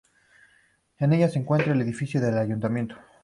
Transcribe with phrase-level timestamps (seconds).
[0.97, 2.95] En ella se encuentra el edificio del Ayuntamiento.